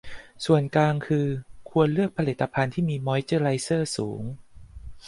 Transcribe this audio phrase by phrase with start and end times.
[0.45, 1.31] ส่วนกลางคืน
[1.69, 4.23] ควรเลือกผลิตภัณฑ์ที่มีมอยส์เจอไรเซอร์สูง